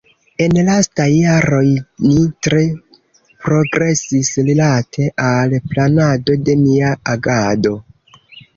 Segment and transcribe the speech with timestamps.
[0.43, 1.67] En lastaj jaroj
[2.05, 2.63] ni tre
[3.45, 7.79] progresis rilate al planado de nia agado.